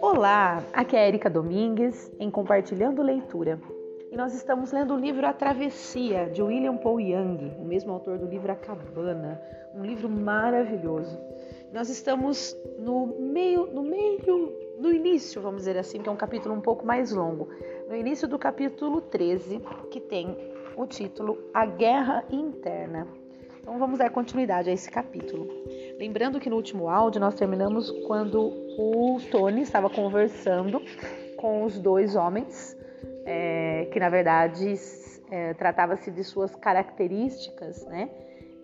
[0.00, 3.60] Olá, aqui é Erika Domingues em Compartilhando Leitura.
[4.10, 8.18] E nós estamos lendo o livro A Travessia, de William Paul Young, o mesmo autor
[8.18, 9.40] do livro A Cabana,
[9.74, 11.18] um livro maravilhoso.
[11.72, 16.54] Nós estamos no meio, no meio, no início, vamos dizer assim, que é um capítulo
[16.54, 17.48] um pouco mais longo.
[17.88, 19.60] No início do capítulo 13,
[19.90, 20.36] que tem
[20.76, 23.25] o título A Guerra Interna.
[23.66, 25.48] Então vamos dar continuidade a esse capítulo.
[25.98, 28.40] Lembrando que no último áudio nós terminamos quando
[28.78, 30.80] o Tony estava conversando
[31.36, 32.76] com os dois homens,
[33.24, 34.72] é, que na verdade
[35.32, 38.08] é, tratava-se de suas características, né?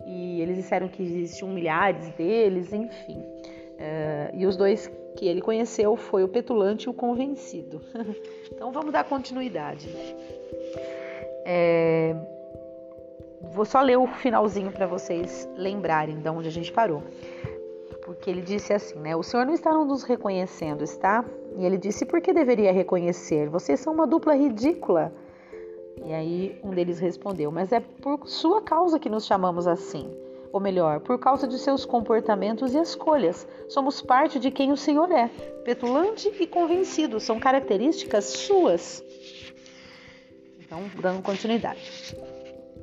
[0.07, 3.21] E eles disseram que existiam milhares deles, enfim.
[3.77, 7.81] É, e os dois que ele conheceu foi o petulante e o convencido.
[8.49, 9.93] então vamos dar continuidade.
[11.45, 12.15] É,
[13.51, 17.03] Vou só ler o finalzinho para vocês lembrarem de onde a gente parou.
[18.05, 19.15] Porque ele disse assim, né?
[19.15, 21.23] O Senhor não está nos reconhecendo, está?
[21.57, 23.49] E ele disse: Por que deveria reconhecer?
[23.49, 25.13] Vocês são uma dupla ridícula.
[26.05, 30.09] E aí um deles respondeu: Mas é por sua causa que nos chamamos assim.
[30.51, 33.47] Ou melhor, por causa de seus comportamentos e escolhas.
[33.69, 35.29] Somos parte de quem o Senhor é.
[35.65, 39.03] Petulante e convencido são características suas.
[40.59, 42.15] Então, dando continuidade.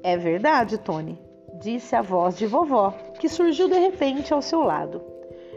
[0.03, 1.19] É verdade, Tony,
[1.61, 5.03] disse a voz de vovó, que surgiu de repente ao seu lado.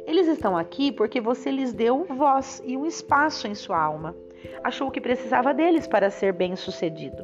[0.05, 4.13] Eles estão aqui porque você lhes deu voz e um espaço em sua alma.
[4.61, 7.23] Achou que precisava deles para ser bem-sucedido.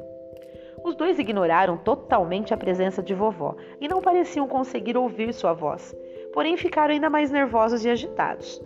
[0.81, 5.93] Os dois ignoraram totalmente a presença de vovó e não pareciam conseguir ouvir sua voz,
[6.33, 8.61] porém ficaram ainda mais nervosos e agitados.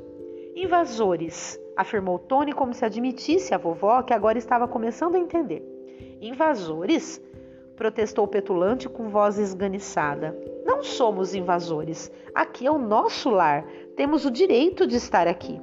[0.56, 5.64] Invasores, afirmou Tony como se admitisse a vovó que agora estava começando a entender.
[6.22, 7.20] Invasores?
[7.76, 10.38] Protestou petulante com voz esganiçada.
[10.66, 12.12] Não somos invasores.
[12.34, 13.66] Aqui é o nosso lar.
[13.96, 15.60] Temos o direito de estar aqui.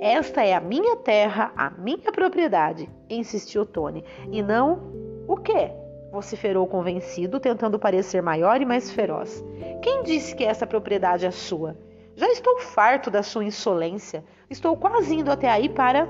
[0.00, 4.04] Esta é a minha terra, a minha propriedade, insistiu Tony.
[4.30, 4.92] E não
[5.26, 5.70] o quê?
[6.10, 9.44] vociferou convencido, tentando parecer maior e mais feroz.
[9.82, 11.76] Quem disse que essa propriedade é sua?
[12.16, 14.24] Já estou farto da sua insolência.
[14.50, 16.08] Estou quase indo até aí para.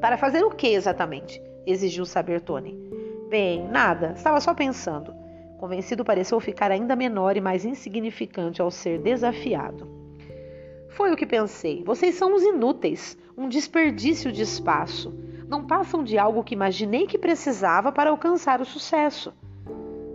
[0.00, 1.42] Para fazer o que exatamente?
[1.66, 2.99] exigiu saber Tony.
[3.30, 5.14] Bem, nada, estava só pensando.
[5.56, 9.86] Convencido pareceu ficar ainda menor e mais insignificante ao ser desafiado.
[10.88, 11.84] Foi o que pensei.
[11.84, 15.14] Vocês são uns inúteis, um desperdício de espaço.
[15.46, 19.32] Não passam de algo que imaginei que precisava para alcançar o sucesso.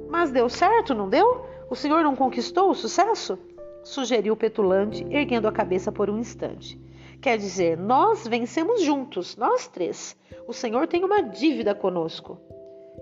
[0.09, 1.45] Mas deu certo, não deu?
[1.69, 3.39] O senhor não conquistou o sucesso?
[3.81, 6.77] Sugeriu o petulante, erguendo a cabeça por um instante.
[7.21, 10.17] Quer dizer, nós vencemos juntos, nós três.
[10.45, 12.37] O senhor tem uma dívida conosco.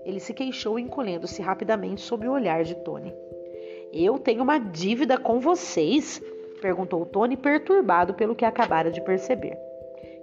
[0.04, 3.12] Ele se queixou, encolhendo-se rapidamente sob o olhar de Tony.
[3.92, 6.22] Eu tenho uma dívida com vocês?
[6.60, 9.56] perguntou Tony, perturbado pelo que acabara de perceber.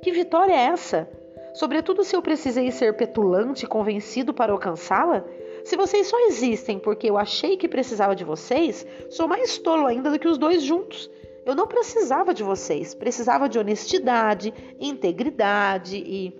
[0.01, 1.07] Que vitória é essa?
[1.53, 5.23] Sobretudo se eu precisei ser petulante e convencido para alcançá-la?
[5.63, 10.09] Se vocês só existem porque eu achei que precisava de vocês, sou mais tolo ainda
[10.09, 11.09] do que os dois juntos.
[11.45, 16.39] Eu não precisava de vocês, precisava de honestidade, integridade e.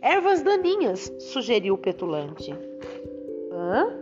[0.00, 2.52] Ervas daninhas, sugeriu o petulante.
[3.52, 3.92] Hã?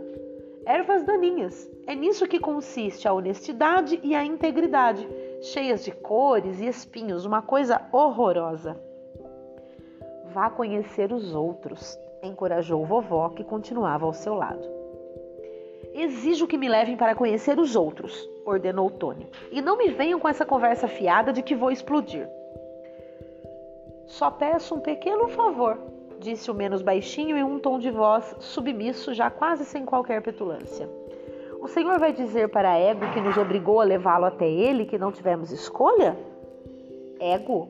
[0.64, 1.68] Ervas daninhas.
[1.86, 5.08] É nisso que consiste a honestidade e a integridade,
[5.42, 8.80] cheias de cores e espinhos, uma coisa horrorosa.
[10.32, 14.64] Vá conhecer os outros, encorajou vovó, que continuava ao seu lado.
[15.92, 19.26] Exijo que me levem para conhecer os outros, ordenou Tony.
[19.50, 22.28] E não me venham com essa conversa fiada de que vou explodir.
[24.06, 25.78] Só peço um pequeno favor,
[26.20, 30.88] disse o menos baixinho em um tom de voz submisso, já quase sem qualquer petulância.
[31.60, 35.10] O senhor vai dizer para Ego que nos obrigou a levá-lo até ele que não
[35.10, 36.16] tivemos escolha?
[37.18, 37.68] Ego?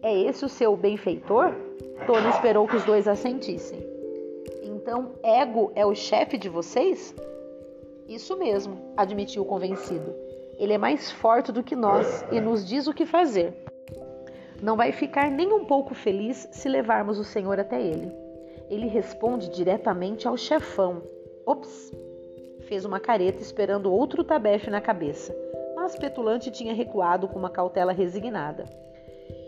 [0.00, 1.52] É esse o seu benfeitor?
[2.06, 3.78] Tony esperou que os dois assentissem.
[4.62, 7.14] Então, Ego é o chefe de vocês?
[8.08, 10.14] Isso mesmo, admitiu o convencido.
[10.56, 13.67] Ele é mais forte do que nós e nos diz o que fazer
[14.62, 18.12] não vai ficar nem um pouco feliz se levarmos o Senhor até ele.
[18.68, 21.02] Ele responde diretamente ao chefão.
[21.46, 21.92] Ops!
[22.62, 25.34] Fez uma careta esperando outro tabefe na cabeça,
[25.74, 28.64] mas Petulante tinha recuado com uma cautela resignada.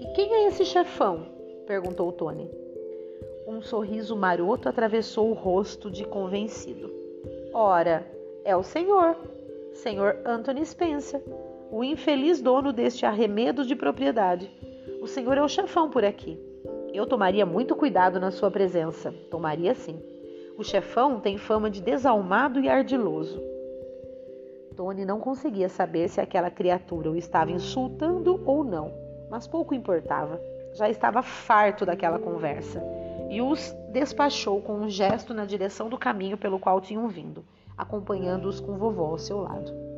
[0.01, 1.27] E quem é esse chefão?
[1.67, 2.51] perguntou Tony.
[3.47, 6.91] Um sorriso maroto atravessou o rosto de convencido.
[7.53, 8.07] Ora,
[8.45, 9.17] é o senhor,
[9.75, 11.21] senhor Anthony Spencer,
[11.71, 14.51] o infeliz dono deste arremedo de propriedade
[15.01, 16.39] o senhor é o chefão por aqui.
[16.93, 19.13] Eu tomaria muito cuidado na sua presença.
[19.31, 19.99] Tomaria sim.
[20.59, 23.41] O chefão tem fama de desalmado e ardiloso.
[24.77, 28.93] Tony não conseguia saber se aquela criatura o estava insultando ou não,
[29.31, 30.41] mas pouco importava.
[30.75, 32.83] Já estava farto daquela conversa
[33.31, 37.45] e os despachou com um gesto na direção do caminho pelo qual tinham vindo,
[37.77, 39.90] acompanhando-os com vovó ao seu lado.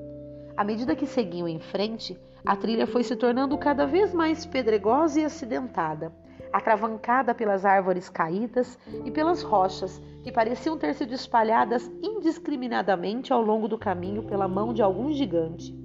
[0.62, 2.16] À medida que seguiam em frente,
[2.46, 6.12] a trilha foi se tornando cada vez mais pedregosa e acidentada,
[6.52, 13.66] atravancada pelas árvores caídas e pelas rochas que pareciam ter sido espalhadas indiscriminadamente ao longo
[13.66, 15.76] do caminho pela mão de algum gigante.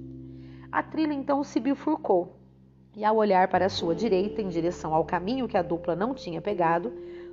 [0.70, 2.36] A trilha então se bifurcou,
[2.94, 6.14] e ao olhar para a sua direita, em direção ao caminho que a dupla não
[6.14, 6.92] tinha pegado,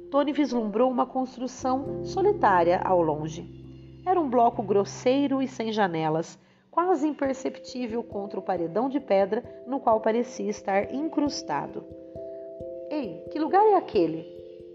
[0.09, 4.01] Tony vislumbrou uma construção solitária ao longe.
[4.03, 6.43] Era um bloco grosseiro e sem janelas,
[6.75, 11.85] quase imperceptível contra o paredão de pedra no qual parecia estar incrustado.
[12.91, 14.25] Ei, que lugar é aquele?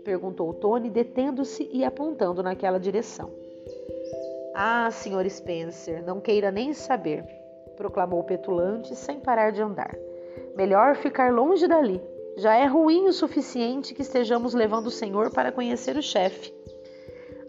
[0.03, 3.31] perguntou Tony, detendo-se e apontando naquela direção.
[4.55, 5.29] Ah, Sr.
[5.29, 7.23] Spencer, não queira nem saber,
[7.77, 9.95] proclamou petulante sem parar de andar.
[10.57, 12.01] Melhor ficar longe dali.
[12.39, 16.51] Já é ruim o suficiente que estejamos levando o senhor para conhecer o chefe.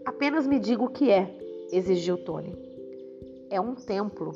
[0.04, 1.34] Apenas me diga o que é,
[1.72, 2.71] exigiu Tony.
[3.52, 4.32] É um templo,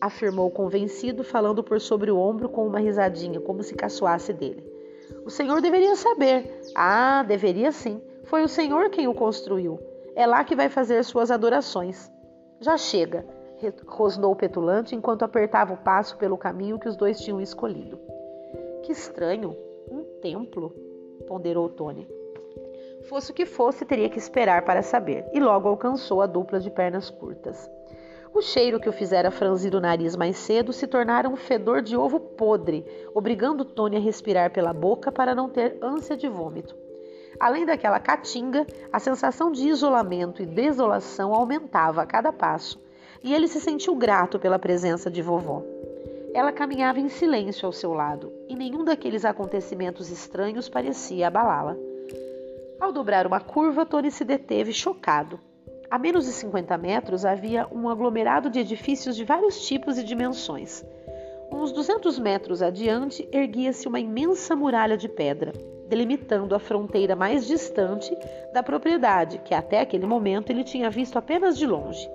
[0.00, 4.64] afirmou convencido, falando por sobre o ombro com uma risadinha, como se caçoasse dele.
[5.24, 6.62] O senhor deveria saber.
[6.76, 8.00] Ah, deveria sim.
[8.26, 9.76] Foi o senhor quem o construiu.
[10.14, 12.08] É lá que vai fazer suas adorações.
[12.60, 13.26] Já chega,
[13.88, 17.98] rosnou petulante enquanto apertava o passo pelo caminho que os dois tinham escolhido.
[18.84, 19.56] Que estranho,
[19.90, 20.72] um templo,
[21.26, 22.06] ponderou Tony.
[23.08, 26.70] Fosse o que fosse, teria que esperar para saber, e logo alcançou a dupla de
[26.70, 27.68] pernas curtas.
[28.32, 31.96] O cheiro que o fizera franzir o nariz mais cedo se tornara um fedor de
[31.96, 36.76] ovo podre, obrigando Tony a respirar pela boca para não ter ânsia de vômito.
[37.38, 42.80] Além daquela caatinga, a sensação de isolamento e desolação aumentava a cada passo,
[43.22, 45.62] e ele se sentiu grato pela presença de vovó.
[46.32, 51.76] Ela caminhava em silêncio ao seu lado, e nenhum daqueles acontecimentos estranhos parecia abalá-la.
[52.78, 55.40] Ao dobrar uma curva, Tony se deteve chocado.
[55.90, 60.84] A menos de 50 metros havia um aglomerado de edifícios de vários tipos e dimensões.
[61.50, 65.52] Uns 200 metros adiante erguia-se uma imensa muralha de pedra,
[65.88, 68.16] delimitando a fronteira mais distante
[68.54, 72.08] da propriedade, que até aquele momento ele tinha visto apenas de longe.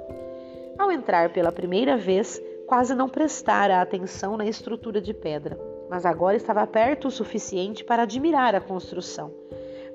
[0.78, 6.38] Ao entrar pela primeira vez, quase não prestara atenção na estrutura de pedra, mas agora
[6.38, 9.34] estava perto o suficiente para admirar a construção.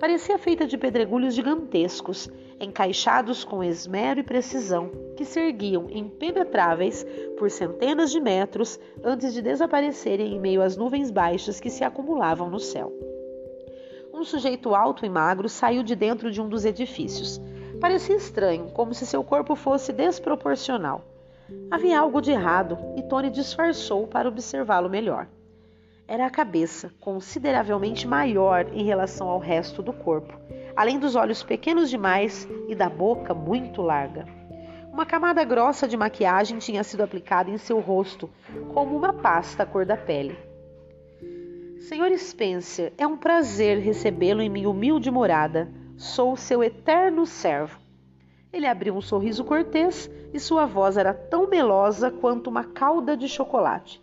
[0.01, 2.27] Parecia feita de pedregulhos gigantescos,
[2.59, 7.05] encaixados com esmero e precisão, que se erguiam impenetráveis
[7.39, 12.49] por centenas de metros antes de desaparecerem em meio às nuvens baixas que se acumulavam
[12.49, 12.91] no céu.
[14.15, 17.39] Um sujeito alto e magro saiu de dentro de um dos edifícios.
[17.79, 21.05] Parecia estranho, como se seu corpo fosse desproporcional.
[21.71, 25.29] Havia algo de errado e Tony disfarçou para observá-lo melhor.
[26.11, 30.37] Era a cabeça, consideravelmente maior em relação ao resto do corpo,
[30.75, 34.27] além dos olhos pequenos demais e da boca muito larga.
[34.93, 38.29] Uma camada grossa de maquiagem tinha sido aplicada em seu rosto,
[38.75, 40.37] como uma pasta cor da pele.
[41.79, 45.71] Senhor Spencer, é um prazer recebê-lo em minha humilde morada.
[45.97, 47.79] Sou seu eterno servo.
[48.53, 53.29] Ele abriu um sorriso cortês e sua voz era tão melosa quanto uma calda de
[53.29, 54.03] chocolate.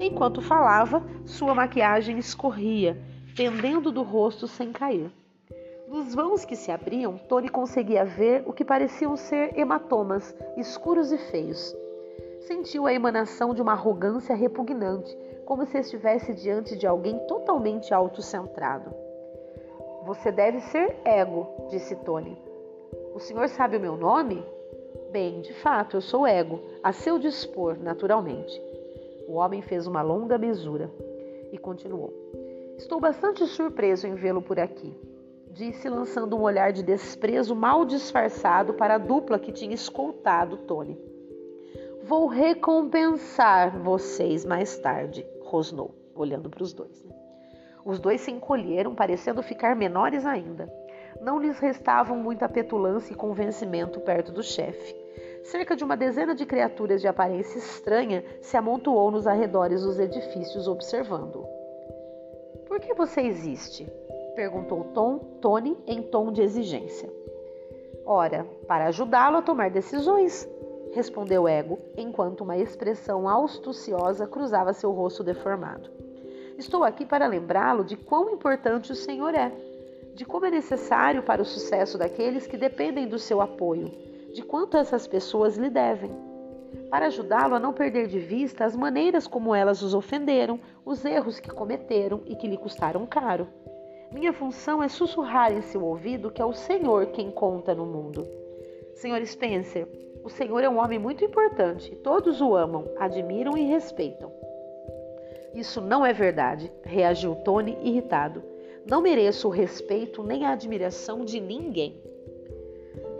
[0.00, 2.96] Enquanto falava, sua maquiagem escorria,
[3.36, 5.10] pendendo do rosto sem cair.
[5.88, 11.18] Nos vãos que se abriam, Tony conseguia ver o que pareciam ser hematomas, escuros e
[11.18, 11.74] feios.
[12.40, 18.92] Sentiu a emanação de uma arrogância repugnante, como se estivesse diante de alguém totalmente autocentrado.
[20.04, 22.36] Você deve ser ego, disse Tony.
[23.14, 24.44] O senhor sabe o meu nome?
[25.12, 28.60] Bem, de fato, eu sou ego, a seu dispor, naturalmente.
[29.26, 30.90] O homem fez uma longa mesura
[31.52, 32.12] e continuou.
[32.76, 34.94] Estou bastante surpreso em vê-lo por aqui,
[35.50, 40.98] disse, lançando um olhar de desprezo mal disfarçado para a dupla que tinha escoltado Tony.
[42.02, 47.02] Vou recompensar vocês mais tarde, rosnou, olhando para os dois.
[47.02, 47.14] Né?
[47.84, 50.70] Os dois se encolheram, parecendo ficar menores ainda
[51.20, 54.94] não lhes restavam muita petulância e convencimento perto do chefe.
[55.50, 60.66] Cerca de uma dezena de criaturas de aparência estranha se amontoou nos arredores dos edifícios
[60.66, 61.46] observando.
[62.66, 63.86] Por que você existe?
[64.34, 67.08] perguntou Tom, Tony em tom de exigência.
[68.04, 70.48] Ora, para ajudá-lo a tomar decisões,
[70.92, 75.88] respondeu Ego, enquanto uma expressão astuciosa cruzava seu rosto deformado.
[76.58, 79.52] Estou aqui para lembrá-lo de quão importante o senhor é
[80.16, 83.92] de como é necessário para o sucesso daqueles que dependem do seu apoio,
[84.36, 86.10] de quanto essas pessoas lhe devem.
[86.90, 91.40] para ajudá-lo a não perder de vista as maneiras como elas os ofenderam, os erros
[91.40, 93.48] que cometeram e que lhe custaram caro.
[94.12, 98.28] Minha função é sussurrar em seu ouvido que é o Senhor quem conta no mundo.
[98.94, 99.88] Senhor Spencer,
[100.22, 101.96] o Senhor é um homem muito importante.
[101.96, 104.30] Todos o amam, admiram e respeitam.
[105.54, 108.42] Isso não é verdade, reagiu Tony irritado.
[108.84, 112.02] Não mereço o respeito nem a admiração de ninguém.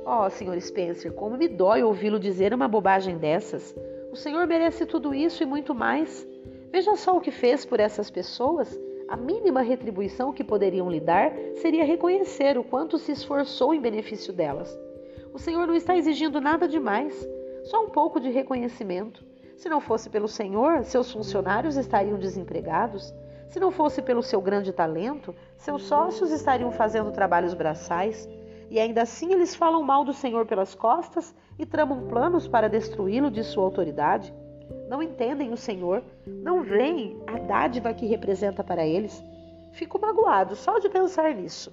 [0.09, 0.61] Oh, Sr.
[0.61, 3.75] Spencer, como me dói ouvi-lo dizer uma bobagem dessas.
[4.13, 6.25] O senhor merece tudo isso e muito mais.
[6.71, 8.79] Veja só o que fez por essas pessoas.
[9.09, 14.33] A mínima retribuição que poderiam lhe dar seria reconhecer o quanto se esforçou em benefício
[14.33, 14.79] delas.
[15.35, 17.29] O Senhor não está exigindo nada demais,
[17.65, 19.25] só um pouco de reconhecimento.
[19.57, 23.13] Se não fosse pelo Senhor, seus funcionários estariam desempregados.
[23.49, 28.29] Se não fosse pelo seu grande talento, seus sócios estariam fazendo trabalhos braçais.
[28.71, 33.31] E ainda assim eles falam mal do Senhor pelas costas e tramam planos para destruí-lo
[33.31, 34.35] de sua autoridade.
[34.89, 39.23] Não entendem o Senhor, não veem a dádiva que representa para eles.
[39.73, 41.73] Fico magoado só de pensar nisso.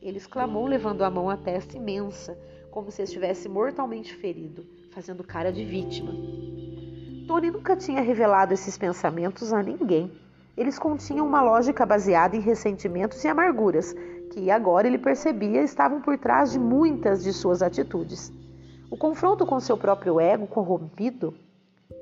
[0.00, 2.36] Ele exclamou, levando a mão à testa imensa,
[2.70, 6.12] como se estivesse mortalmente ferido, fazendo cara de vítima.
[7.26, 10.10] Tony nunca tinha revelado esses pensamentos a ninguém.
[10.56, 13.94] Eles continham uma lógica baseada em ressentimentos e amarguras,
[14.32, 18.32] que agora ele percebia estavam por trás de muitas de suas atitudes.
[18.90, 21.34] O confronto com seu próprio ego corrompido,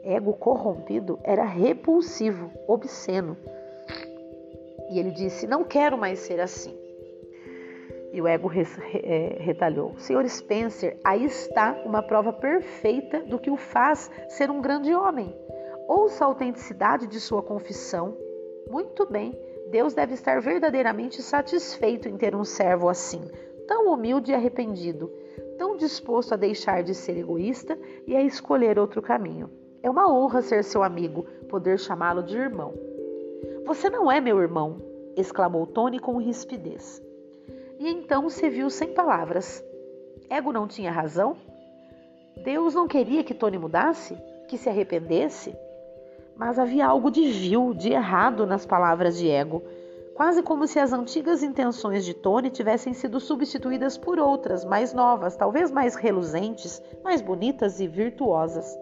[0.05, 3.37] ego corrompido, era repulsivo, obsceno.
[4.91, 6.77] E ele disse: Não quero mais ser assim.
[8.13, 13.57] E o ego é, retalhou: Senhor Spencer, aí está uma prova perfeita do que o
[13.57, 15.35] faz ser um grande homem.
[15.89, 18.17] Ouça a autenticidade de sua confissão
[18.71, 19.37] muito bem,
[19.71, 23.23] Deus deve estar verdadeiramente satisfeito em ter um servo assim,
[23.69, 25.11] tão humilde e arrependido,
[25.57, 29.49] tão disposto a deixar de ser egoísta e a escolher outro caminho.
[29.83, 32.75] É uma honra ser seu amigo, poder chamá-lo de irmão.
[33.65, 34.79] Você não é meu irmão,
[35.17, 37.01] exclamou Tony com rispidez.
[37.79, 39.65] E então se viu sem palavras.
[40.29, 41.37] Ego não tinha razão?
[42.43, 44.17] Deus não queria que Tony mudasse?
[44.49, 45.57] Que se arrependesse?
[46.41, 49.63] Mas havia algo de vil, de errado nas palavras de Ego,
[50.15, 55.37] quase como se as antigas intenções de Tony tivessem sido substituídas por outras, mais novas,
[55.37, 58.75] talvez mais reluzentes, mais bonitas e virtuosas.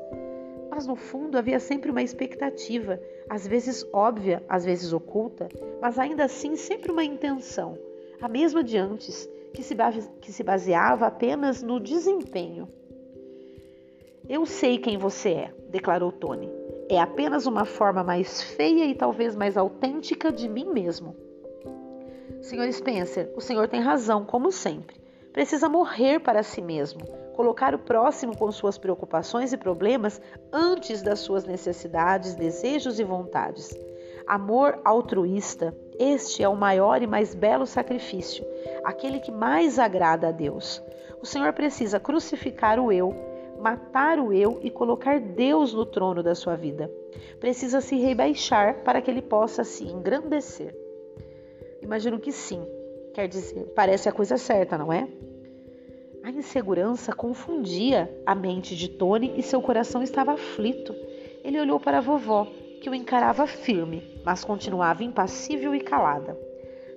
[0.71, 5.49] Mas no fundo havia sempre uma expectativa, às vezes óbvia, às vezes oculta,
[5.83, 7.77] mas ainda assim sempre uma intenção,
[8.23, 12.69] a mesma de antes, que se, baseava apenas no desempenho.
[14.29, 19.37] Eu sei quem você é, declarou Tony é apenas uma forma mais feia e talvez
[19.37, 21.15] mais autêntica de mim mesmo.
[22.41, 22.73] Sr.
[22.73, 24.97] Spencer, o senhor tem razão, como sempre.
[25.33, 27.01] Precisa morrer para si mesmo,
[27.37, 30.21] colocar o próximo com suas preocupações e problemas
[30.53, 33.79] antes das suas necessidades, desejos e vontades.
[34.27, 38.45] Amor altruísta, este é o maior e mais belo sacrifício,
[38.85, 40.83] aquele que mais agrada a Deus.
[41.21, 43.28] O Senhor precisa crucificar o eu
[43.59, 46.91] matar o eu e colocar Deus no trono da sua vida.
[47.41, 50.75] Precisa se rebaixar para que ele possa se engrandecer.
[51.83, 52.63] Imagino que sim.
[53.15, 55.09] Quer dizer, parece a coisa certa, não é?
[56.23, 60.95] A insegurança confundia a mente de Tony e seu coração estava aflito.
[61.43, 62.47] Ele olhou para a vovó,
[62.81, 66.39] que o encarava firme, mas continuava impassível e calada.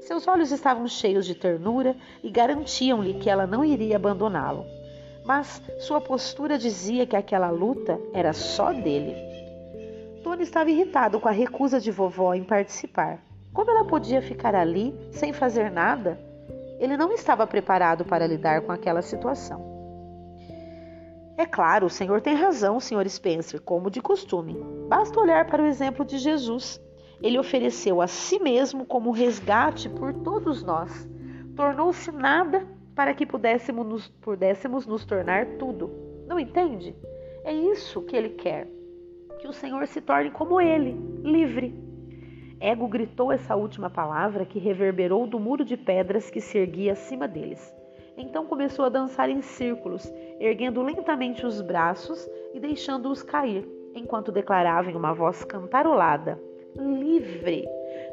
[0.02, 4.81] Seus olhos estavam cheios de ternura e garantiam-lhe que ela não iria abandoná-lo
[5.26, 9.16] mas sua postura dizia que aquela luta era só dele.
[10.24, 13.24] Tony estava irritado com a recusa de vovó em participar.
[13.54, 16.20] Como ela podia ficar ali sem fazer nada?
[16.80, 19.70] Ele não estava preparado para lidar com aquela situação.
[21.38, 23.10] É claro, o senhor tem razão, Sr.
[23.10, 24.56] Spencer, como de costume.
[24.88, 26.80] Basta olhar para o exemplo de Jesus.
[27.22, 31.08] Ele ofereceu a si mesmo como resgate por todos nós.
[31.56, 32.66] Tornou-se nada
[33.02, 35.90] para que pudéssemos nos, pudéssemos nos tornar tudo.
[36.28, 36.96] Não entende?
[37.44, 38.68] É isso que ele quer.
[39.40, 41.74] Que o Senhor se torne como ele, livre.
[42.60, 47.28] Ego gritou essa última palavra que reverberou do muro de pedras que se erguia acima
[47.28, 47.76] deles.
[48.16, 50.06] Então começou a dançar em círculos,
[50.40, 56.40] erguendo lentamente os braços e deixando-os cair, enquanto declarava em uma voz cantarolada:
[56.76, 57.68] Livre!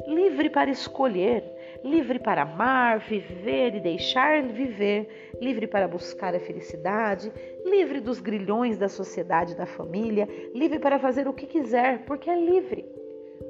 [0.07, 1.43] Livre para escolher,
[1.83, 7.31] livre para amar, viver e deixar viver, livre para buscar a felicidade,
[7.65, 12.39] livre dos grilhões da sociedade da família, livre para fazer o que quiser, porque é
[12.39, 12.85] livre.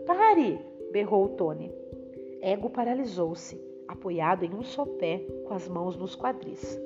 [0.06, 0.60] Pare!
[0.92, 1.72] berrou Tony.
[2.42, 6.80] Ego paralisou-se, apoiado em um só pé, com as mãos nos quadris.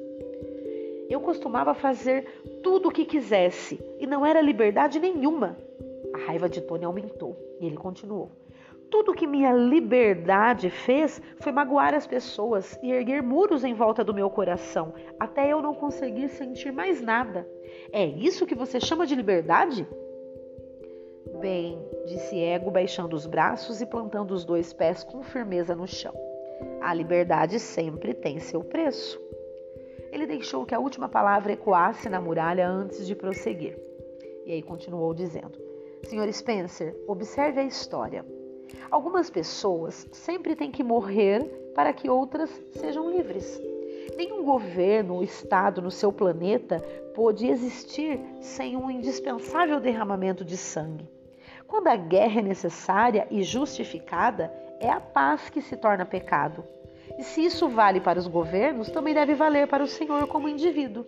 [1.09, 2.25] Eu costumava fazer
[2.63, 5.57] tudo o que quisesse e não era liberdade nenhuma.
[6.13, 8.31] A raiva de Tony aumentou e ele continuou.
[8.93, 14.13] Tudo que minha liberdade fez foi magoar as pessoas e erguer muros em volta do
[14.13, 17.49] meu coração, até eu não conseguir sentir mais nada.
[17.91, 19.87] É isso que você chama de liberdade?
[21.41, 26.13] Bem, disse Ego, baixando os braços e plantando os dois pés com firmeza no chão.
[26.79, 29.19] A liberdade sempre tem seu preço.
[30.11, 33.75] Ele deixou que a última palavra ecoasse na muralha antes de prosseguir.
[34.45, 35.59] E aí continuou dizendo:
[36.03, 38.23] Senhor Spencer, observe a história.
[38.89, 41.43] Algumas pessoas sempre têm que morrer
[41.75, 43.61] para que outras sejam livres.
[44.15, 46.79] Nenhum governo ou Estado no seu planeta
[47.15, 51.09] pôde existir sem um indispensável derramamento de sangue.
[51.67, 56.63] Quando a guerra é necessária e justificada, é a paz que se torna pecado.
[57.17, 61.05] E se isso vale para os governos, também deve valer para o Senhor como indivíduo.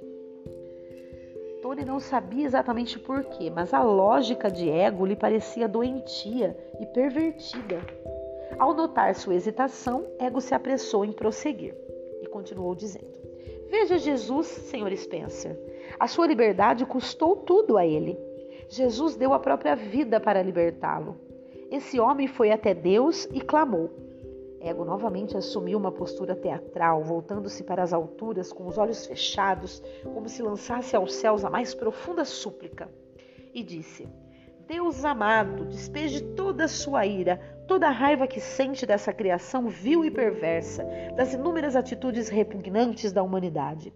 [1.65, 7.81] Tony não sabia exatamente porquê, mas a lógica de ego lhe parecia doentia e pervertida.
[8.59, 11.75] Ao notar sua hesitação, Ego se apressou em prosseguir
[12.21, 13.17] e continuou dizendo:
[13.67, 14.95] Veja Jesus, Sr.
[14.95, 15.57] Spencer.
[15.99, 18.15] A sua liberdade custou tudo a ele.
[18.69, 21.17] Jesus deu a própria vida para libertá-lo.
[21.71, 23.89] Esse homem foi até Deus e clamou.
[24.65, 30.27] Ego novamente assumiu uma postura teatral, voltando-se para as alturas com os olhos fechados, como
[30.27, 32.89] se lançasse aos céus a mais profunda súplica.
[33.53, 34.09] E disse:
[34.67, 40.03] Deus amado, despeje toda a sua ira, toda a raiva que sente dessa criação vil
[40.03, 40.83] e perversa,
[41.15, 43.93] das inúmeras atitudes repugnantes da humanidade.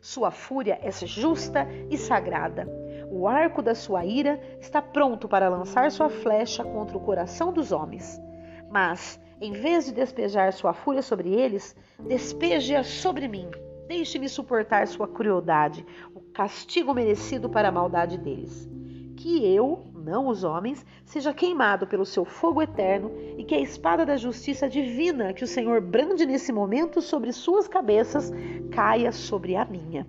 [0.00, 2.66] Sua fúria é justa e sagrada.
[3.12, 7.70] O arco da sua ira está pronto para lançar sua flecha contra o coração dos
[7.70, 8.20] homens.
[8.68, 13.48] Mas em vez de despejar sua fúria sobre eles, despeje-a sobre mim.
[13.86, 18.68] Deixe-me suportar sua crueldade, o castigo merecido para a maldade deles.
[19.16, 24.04] Que eu, não os homens, seja queimado pelo seu fogo eterno e que a espada
[24.04, 28.32] da justiça divina que o Senhor brande nesse momento sobre suas cabeças
[28.70, 30.06] caia sobre a minha.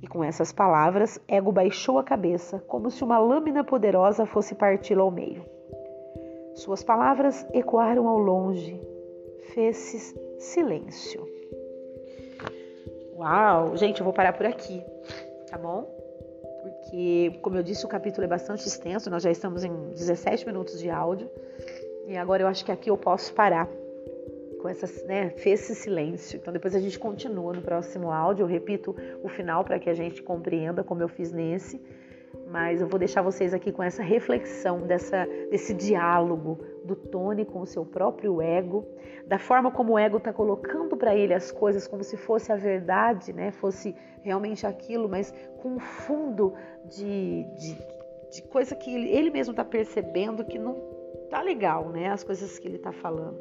[0.00, 5.02] E com essas palavras, Ego baixou a cabeça, como se uma lâmina poderosa fosse parti-lo
[5.02, 5.57] ao meio.
[6.58, 8.80] Suas palavras ecoaram ao longe.
[9.54, 11.24] Fez-se silêncio.
[13.16, 13.76] Uau!
[13.76, 14.82] Gente, eu vou parar por aqui,
[15.48, 15.84] tá bom?
[16.60, 20.80] Porque, como eu disse, o capítulo é bastante extenso, nós já estamos em 17 minutos
[20.80, 21.30] de áudio.
[22.08, 23.68] E agora eu acho que aqui eu posso parar
[24.60, 26.38] com essas, né, fez-se silêncio.
[26.38, 29.94] Então depois a gente continua no próximo áudio, eu repito o final para que a
[29.94, 31.80] gente compreenda como eu fiz nesse
[32.50, 37.60] mas eu vou deixar vocês aqui com essa reflexão dessa, desse diálogo do Tony com
[37.60, 38.86] o seu próprio ego,
[39.26, 42.56] da forma como o ego está colocando para ele as coisas como se fosse a
[42.56, 43.50] verdade, né?
[43.50, 46.54] Fosse realmente aquilo, mas com um fundo
[46.86, 47.78] de, de,
[48.30, 50.76] de coisa que ele, ele mesmo está percebendo que não
[51.28, 52.08] tá legal, né?
[52.08, 53.38] As coisas que ele está falando.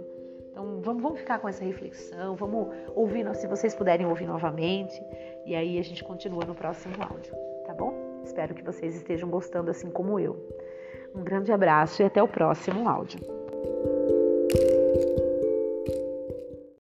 [0.51, 5.01] Então vamos, vamos ficar com essa reflexão, vamos ouvir, se vocês puderem ouvir novamente,
[5.45, 7.46] e aí a gente continua no próximo áudio?
[8.27, 10.35] Espero que vocês estejam gostando assim como eu.
[11.15, 13.19] Um grande abraço e até o próximo áudio.